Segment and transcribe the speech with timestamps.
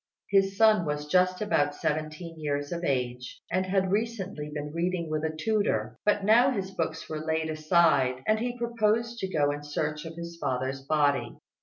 [0.31, 5.23] His son was just about seventeen years of age, and had recently been reading with
[5.23, 9.61] a tutor; but now his books were laid aside, and he proposed to go in
[9.61, 11.37] search of his father's body.